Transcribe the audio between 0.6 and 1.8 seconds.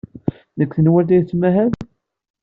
tenwalt ay tettmahal?